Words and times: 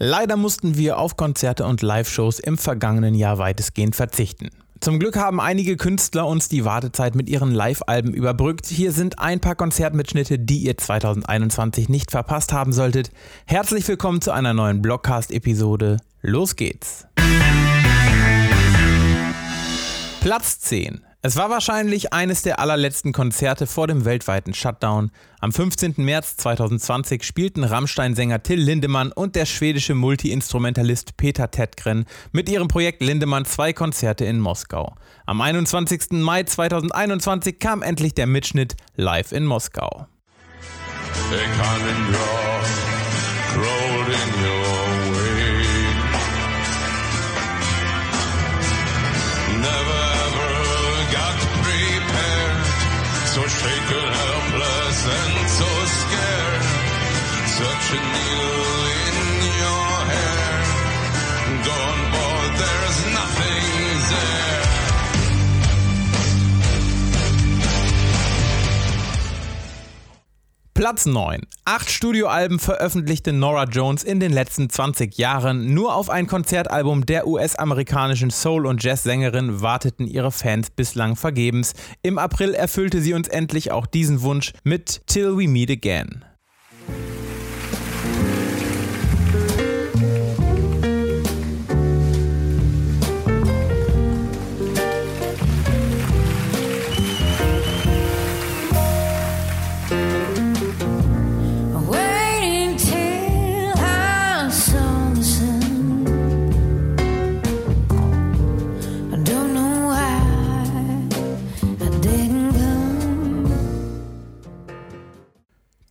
Leider 0.00 0.36
mussten 0.36 0.76
wir 0.76 0.98
auf 0.98 1.16
Konzerte 1.16 1.66
und 1.66 1.82
Live-Shows 1.82 2.38
im 2.38 2.56
vergangenen 2.56 3.14
Jahr 3.14 3.38
weitestgehend 3.38 3.96
verzichten. 3.96 4.50
Zum 4.80 5.00
Glück 5.00 5.16
haben 5.16 5.40
einige 5.40 5.76
Künstler 5.76 6.24
uns 6.28 6.48
die 6.48 6.64
Wartezeit 6.64 7.16
mit 7.16 7.28
ihren 7.28 7.50
Live-Alben 7.50 8.14
überbrückt. 8.14 8.66
Hier 8.66 8.92
sind 8.92 9.18
ein 9.18 9.40
paar 9.40 9.56
Konzertmitschnitte, 9.56 10.38
die 10.38 10.58
ihr 10.58 10.76
2021 10.76 11.88
nicht 11.88 12.12
verpasst 12.12 12.52
haben 12.52 12.72
solltet. 12.72 13.10
Herzlich 13.44 13.88
willkommen 13.88 14.20
zu 14.20 14.30
einer 14.30 14.54
neuen 14.54 14.82
Blockcast-Episode. 14.82 15.96
Los 16.22 16.54
geht's! 16.54 17.04
Platz 20.20 20.60
10. 20.60 21.07
Es 21.28 21.36
war 21.36 21.50
wahrscheinlich 21.50 22.14
eines 22.14 22.40
der 22.40 22.58
allerletzten 22.58 23.12
Konzerte 23.12 23.66
vor 23.66 23.86
dem 23.86 24.06
weltweiten 24.06 24.54
Shutdown. 24.54 25.10
Am 25.40 25.52
15. 25.52 25.96
März 25.98 26.38
2020 26.38 27.22
spielten 27.22 27.64
Rammstein-Sänger 27.64 28.42
Till 28.42 28.58
Lindemann 28.58 29.12
und 29.12 29.36
der 29.36 29.44
schwedische 29.44 29.94
Multi-Instrumentalist 29.94 31.18
Peter 31.18 31.50
Tedgren 31.50 32.06
mit 32.32 32.48
ihrem 32.48 32.68
Projekt 32.68 33.02
Lindemann 33.02 33.44
zwei 33.44 33.74
Konzerte 33.74 34.24
in 34.24 34.40
Moskau. 34.40 34.94
Am 35.26 35.42
21. 35.42 36.12
Mai 36.12 36.44
2021 36.44 37.58
kam 37.58 37.82
endlich 37.82 38.14
der 38.14 38.26
Mitschnitt 38.26 38.76
live 38.96 39.32
in 39.32 39.44
Moskau. 39.44 40.06
Shaken, 53.36 54.08
helpless, 54.08 55.06
and 55.06 55.50
so 55.50 55.70
scared. 55.84 56.62
Such 57.46 57.92
a 57.92 58.00
needle 58.12 58.87
Platz 70.78 71.06
9. 71.06 71.40
Acht 71.64 71.90
Studioalben 71.90 72.60
veröffentlichte 72.60 73.32
Nora 73.32 73.64
Jones 73.64 74.04
in 74.04 74.20
den 74.20 74.30
letzten 74.30 74.70
20 74.70 75.18
Jahren. 75.18 75.74
Nur 75.74 75.92
auf 75.96 76.08
ein 76.08 76.28
Konzertalbum 76.28 77.04
der 77.04 77.26
US-amerikanischen 77.26 78.30
Soul- 78.30 78.64
und 78.64 78.80
Jazz-Sängerin 78.80 79.60
warteten 79.60 80.06
ihre 80.06 80.30
Fans 80.30 80.70
bislang 80.70 81.16
vergebens. 81.16 81.72
Im 82.02 82.16
April 82.16 82.54
erfüllte 82.54 83.00
sie 83.00 83.12
uns 83.12 83.26
endlich 83.26 83.72
auch 83.72 83.86
diesen 83.86 84.22
Wunsch 84.22 84.52
mit 84.62 85.02
Till 85.08 85.36
We 85.36 85.48
Meet 85.48 85.72
Again. 85.72 86.24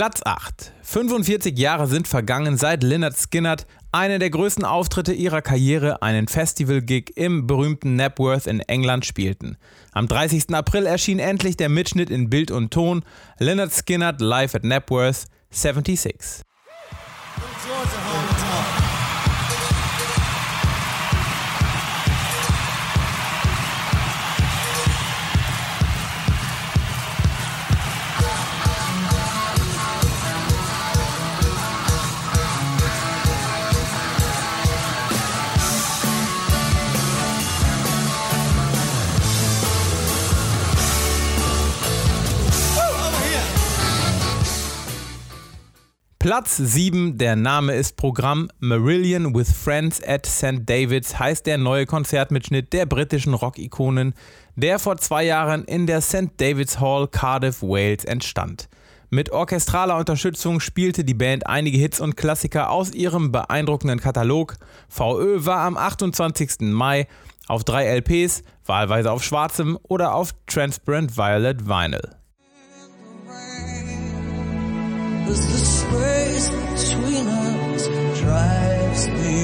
Platz 0.00 0.22
8. 0.24 0.72
45 0.80 1.58
Jahre 1.58 1.86
sind 1.86 2.08
vergangen, 2.08 2.56
seit 2.56 2.82
Lynyrd 2.82 3.18
Skynyrd 3.18 3.66
einen 3.92 4.18
der 4.18 4.30
größten 4.30 4.64
Auftritte 4.64 5.12
ihrer 5.12 5.42
Karriere, 5.42 6.00
einen 6.00 6.26
Festival-Gig 6.26 7.12
im 7.16 7.46
berühmten 7.46 7.96
Napworth 7.96 8.46
in 8.46 8.60
England 8.60 9.04
spielten. 9.04 9.58
Am 9.92 10.08
30. 10.08 10.54
April 10.54 10.86
erschien 10.86 11.18
endlich 11.18 11.58
der 11.58 11.68
Mitschnitt 11.68 12.08
in 12.08 12.30
Bild 12.30 12.50
und 12.50 12.70
Ton 12.70 13.02
Lynyrd 13.40 13.74
Skynyrd 13.74 14.22
live 14.22 14.54
at 14.54 14.64
Napworth 14.64 15.26
76. 15.50 16.40
Platz 46.22 46.58
7, 46.58 47.16
der 47.16 47.34
Name 47.34 47.72
ist 47.72 47.96
Programm 47.96 48.50
Marillion 48.58 49.34
with 49.34 49.50
Friends 49.50 50.02
at 50.06 50.26
St. 50.26 50.68
David's 50.68 51.18
heißt 51.18 51.46
der 51.46 51.56
neue 51.56 51.86
Konzertmitschnitt 51.86 52.74
der 52.74 52.84
britischen 52.84 53.32
Rock-Ikonen, 53.32 54.12
der 54.54 54.78
vor 54.78 54.98
zwei 54.98 55.24
Jahren 55.24 55.64
in 55.64 55.86
der 55.86 56.02
St. 56.02 56.28
David's 56.36 56.78
Hall, 56.78 57.08
Cardiff, 57.08 57.62
Wales 57.62 58.04
entstand. 58.04 58.68
Mit 59.08 59.32
orchestraler 59.32 59.96
Unterstützung 59.96 60.60
spielte 60.60 61.04
die 61.04 61.14
Band 61.14 61.46
einige 61.46 61.78
Hits 61.78 62.00
und 62.00 62.18
Klassiker 62.18 62.68
aus 62.68 62.92
ihrem 62.92 63.32
beeindruckenden 63.32 63.98
Katalog. 63.98 64.58
VÖ 64.90 65.46
war 65.46 65.60
am 65.60 65.78
28. 65.78 66.70
Mai 66.70 67.06
auf 67.48 67.64
drei 67.64 67.86
LPs, 67.86 68.42
wahlweise 68.66 69.10
auf 69.10 69.24
schwarzem 69.24 69.78
oder 69.84 70.14
auf 70.14 70.34
Transparent 70.46 71.16
Violet 71.16 71.66
Vinyl. 71.66 72.19
Cause 75.30 75.46
the 75.46 75.58
space 75.58 76.48
between 76.50 77.26
us 77.28 77.86
drives 78.20 79.06
me 79.06 79.39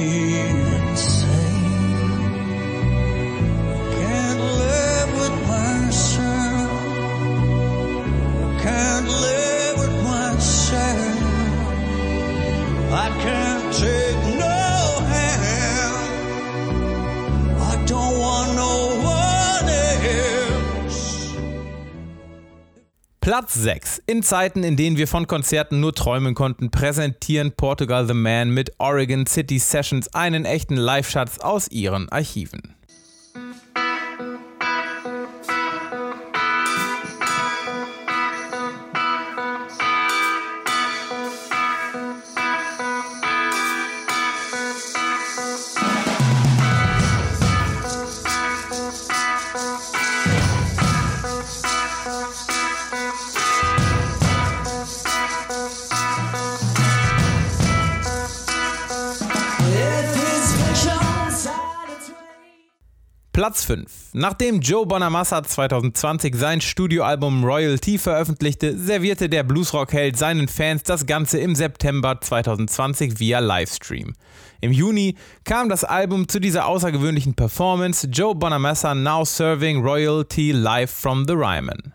Platz 23.27 23.55
6. 23.55 24.03
In 24.07 24.23
Zeiten, 24.23 24.63
in 24.63 24.77
denen 24.77 24.97
wir 24.97 25.09
von 25.09 25.27
Konzerten 25.27 25.81
nur 25.81 25.93
träumen 25.93 26.37
konnten, 26.37 26.71
präsentieren 26.71 27.51
Portugal 27.51 28.07
The 28.07 28.15
Man 28.15 28.51
mit 28.51 28.71
Oregon 28.79 29.27
City 29.27 29.59
Sessions 29.59 30.15
einen 30.15 30.45
echten 30.45 30.77
Live-Schatz 30.77 31.41
aus 31.41 31.67
ihren 31.67 32.09
Archiven. 32.09 32.76
Platz 63.37 63.65
5. 63.65 63.85
Nachdem 64.15 64.61
Joe 64.61 64.87
Bonamassa 64.87 65.43
2020 65.43 66.35
sein 66.35 66.63
Studioalbum 66.63 67.45
Royalty 67.45 67.99
veröffentlichte, 67.99 68.79
servierte 68.79 69.29
der 69.29 69.43
Bluesrock-Held 69.43 70.17
seinen 70.17 70.49
Fans 70.49 70.85
das 70.85 71.05
Ganze 71.05 71.39
im 71.41 71.55
September 71.55 72.19
2020 72.19 73.21
via 73.21 73.41
Livestream. 73.41 74.15
Im 74.63 74.73
Juni 74.73 75.17
kam 75.45 75.69
das 75.69 75.85
Album 75.85 76.31
zu 76.31 76.41
dieser 76.41 76.67
außergewöhnlichen 76.67 77.35
Performance 77.35 78.07
Joe 78.07 78.35
Bonamassa 78.35 78.95
Now 78.95 79.27
Serving 79.27 79.83
Royalty 79.83 80.53
Live 80.53 80.91
from 80.91 81.27
the 81.29 81.35
Ryman. 81.35 81.93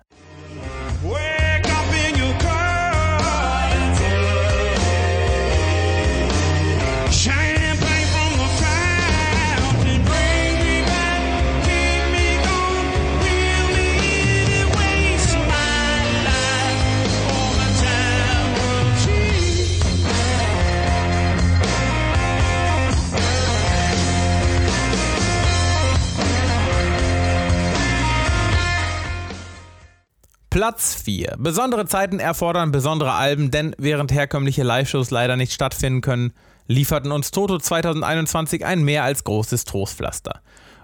Platz 30.62 30.94
4. 30.94 31.38
Besondere 31.40 31.88
Zeiten 31.88 32.20
erfordern 32.20 32.72
besondere 32.72 33.14
Alben, 33.14 33.50
denn 33.50 33.76
während 33.80 34.12
herkömmliche 34.12 34.62
Live-Shows 34.62 35.10
leider 35.10 35.36
nicht 35.36 35.54
stattfinden 35.54 36.02
können, 36.02 36.34
lieferten 36.68 37.12
uns 37.12 37.32
Toto 37.32 37.58
2021 37.58 38.64
ein 38.64 38.84
mehr 38.84 39.04
als 39.04 39.24
großes 39.24 39.66
Trostpflaster. 39.66 40.40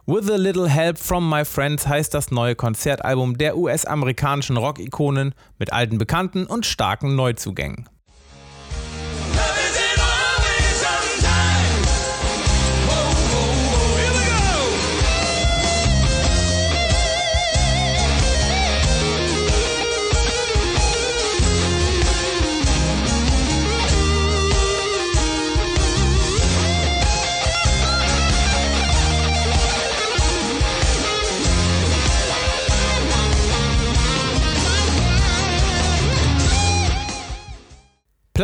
With 0.08 0.32
a 0.32 0.36
Little 0.36 0.68
Help 0.68 0.98
from 0.98 1.30
My 1.30 1.46
Friends 1.46 1.88
heißt 1.88 2.12
das 2.12 2.32
neue 2.32 2.56
Konzertalbum 2.56 3.38
der 3.38 3.56
US-amerikanischen 3.56 4.58
Rock-Ikonen 4.58 5.36
mit 5.60 5.72
alten 5.72 6.00
Bekannten 6.00 6.48
und 6.48 6.66
starken 6.66 7.16
Neuzugängen. 7.16 7.88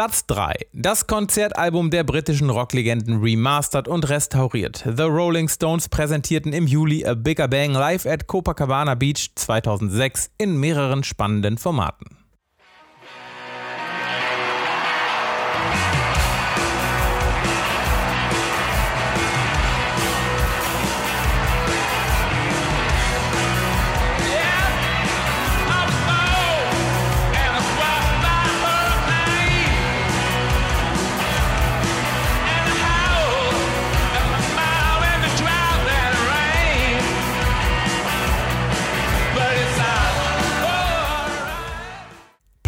Platz 0.04 0.26
3. 0.26 0.56
Das 0.74 1.08
Konzertalbum 1.08 1.90
der 1.90 2.04
britischen 2.04 2.50
Rocklegenden 2.50 3.22
remastered 3.22 3.88
und 3.88 4.10
restauriert. 4.10 4.84
The 4.86 5.04
Rolling 5.04 5.48
Stones 5.48 5.88
präsentierten 5.88 6.52
im 6.52 6.68
Juli 6.68 7.06
A 7.06 7.14
Bigger 7.14 7.48
Bang 7.48 7.72
live 7.72 8.06
at 8.06 8.28
Copacabana 8.28 8.96
Beach 8.96 9.32
2006 9.36 10.32
in 10.38 10.60
mehreren 10.60 11.06
spannenden 11.06 11.58
Formaten. 11.58 12.18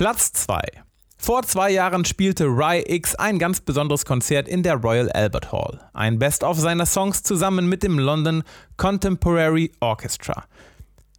Platz 0.06 0.32
2. 0.34 0.62
Vor 1.18 1.42
zwei 1.42 1.72
Jahren 1.72 2.06
spielte 2.06 2.46
Rye 2.46 2.84
X 2.86 3.16
ein 3.16 3.40
ganz 3.40 3.60
besonderes 3.60 4.06
Konzert 4.06 4.48
in 4.48 4.62
der 4.62 4.76
Royal 4.76 5.12
Albert 5.12 5.52
Hall. 5.52 5.80
Ein 5.94 6.20
Best-of 6.20 6.60
seiner 6.60 6.86
Songs 6.86 7.24
zusammen 7.24 7.68
mit 7.68 7.82
dem 7.82 7.98
London 7.98 8.44
Contemporary 8.78 9.72
Orchestra. 9.80 10.44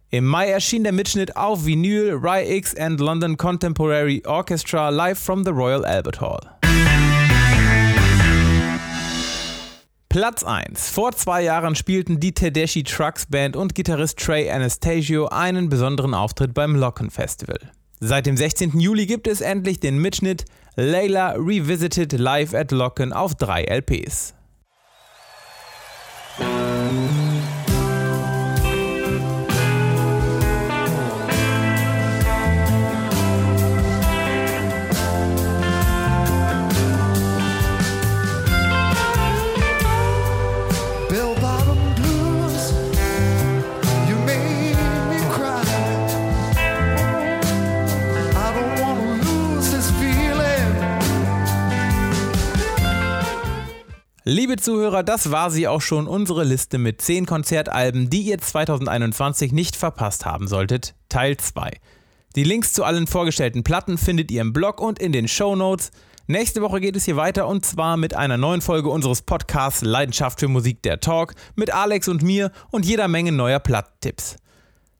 Im 0.09 0.23
Mai 0.23 0.47
erschien 0.47 0.85
der 0.85 0.93
Mitschnitt 0.93 1.35
auf 1.35 1.65
Vinyl 1.65 2.13
Rye 2.13 2.49
X 2.59 2.77
and 2.77 3.01
London 3.01 3.35
Contemporary 3.35 4.23
Orchestra 4.25 4.87
live 4.87 5.19
from 5.19 5.43
the 5.43 5.51
Royal 5.51 5.83
Albert 5.83 6.21
Hall. 6.21 6.39
Platz 10.07 10.45
1. 10.45 10.91
Vor 10.91 11.11
zwei 11.11 11.43
Jahren 11.43 11.75
spielten 11.75 12.21
die 12.21 12.33
Tedeschi 12.33 12.83
Trucks 12.83 13.25
Band 13.25 13.57
und 13.57 13.75
Gitarrist 13.75 14.17
Trey 14.17 14.49
Anastasio 14.49 15.27
einen 15.27 15.67
besonderen 15.67 16.13
Auftritt 16.13 16.53
beim 16.53 16.73
Locken 16.77 17.09
Festival. 17.09 17.59
Seit 17.99 18.27
dem 18.27 18.37
16. 18.37 18.79
Juli 18.79 19.07
gibt 19.07 19.27
es 19.27 19.41
endlich 19.41 19.79
den 19.79 19.97
Mitschnitt 19.97 20.45
Layla 20.75 21.31
Revisited 21.31 22.13
Live 22.13 22.53
at 22.53 22.71
Locken 22.71 23.11
auf 23.11 23.33
drei 23.33 23.63
LPs. 23.63 24.35
Liebe 54.29 54.57
Zuhörer, 54.57 55.03
das 55.03 55.31
war 55.31 55.49
sie 55.51 55.69
auch 55.69 55.79
schon, 55.79 56.05
unsere 56.05 56.43
Liste 56.43 56.77
mit 56.77 57.01
10 57.01 57.25
Konzertalben, 57.25 58.09
die 58.09 58.23
ihr 58.23 58.37
2021 58.37 59.53
nicht 59.53 59.77
verpasst 59.77 60.25
haben 60.25 60.49
solltet, 60.49 60.95
Teil 61.07 61.37
2. 61.37 61.71
Die 62.35 62.43
Links 62.43 62.73
zu 62.73 62.83
allen 62.83 63.07
vorgestellten 63.07 63.63
Platten 63.63 63.97
findet 63.97 64.29
ihr 64.29 64.41
im 64.41 64.51
Blog 64.51 64.81
und 64.81 64.99
in 64.99 65.13
den 65.13 65.29
Show 65.29 65.55
Notes. 65.55 65.91
Nächste 66.27 66.61
Woche 66.61 66.81
geht 66.81 66.97
es 66.97 67.05
hier 67.05 67.15
weiter 67.15 67.47
und 67.47 67.65
zwar 67.65 67.95
mit 67.95 68.17
einer 68.17 68.35
neuen 68.35 68.59
Folge 68.59 68.89
unseres 68.89 69.21
Podcasts 69.21 69.81
Leidenschaft 69.81 70.41
für 70.41 70.49
Musik 70.49 70.83
der 70.83 70.99
Talk 70.99 71.33
mit 71.55 71.73
Alex 71.73 72.09
und 72.09 72.21
mir 72.21 72.51
und 72.69 72.85
jeder 72.85 73.07
Menge 73.07 73.31
neuer 73.31 73.59
Platttipps. 73.59 74.35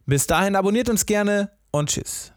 Bis 0.06 0.26
dahin 0.26 0.56
abonniert 0.56 0.88
uns 0.88 1.06
gerne 1.06 1.52
und 1.72 1.90
tschüss. 1.90 2.32